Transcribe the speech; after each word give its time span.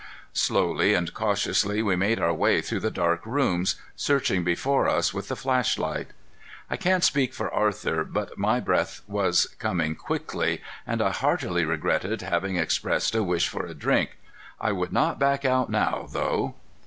Slowly 0.33 0.95
and 0.95 1.13
cautiously 1.13 1.83
we 1.83 1.95
made 1.95 2.19
our 2.19 2.33
way 2.33 2.59
through 2.59 2.79
the 2.79 2.89
dark 2.89 3.23
rooms, 3.23 3.75
searching 3.95 4.43
before 4.43 4.89
us 4.89 5.13
with 5.13 5.27
the 5.27 5.35
flash 5.35 5.77
light. 5.77 6.07
I 6.71 6.75
can't 6.75 7.03
speak 7.03 7.35
for 7.35 7.53
Arthur, 7.53 8.03
but 8.03 8.35
my 8.35 8.59
breath 8.59 9.01
was 9.05 9.45
coming 9.59 9.93
quickly, 9.93 10.63
and 10.87 11.03
I 11.03 11.11
heartily 11.11 11.65
regretted 11.65 12.23
having 12.23 12.55
expressed 12.55 13.13
a 13.13 13.21
wish 13.21 13.47
for 13.47 13.67
a 13.67 13.75
drink. 13.75 14.17
I 14.59 14.71
would 14.71 14.91
not 14.91 15.19
back 15.19 15.45
out 15.45 15.69
now, 15.69 16.07
though. 16.11 16.55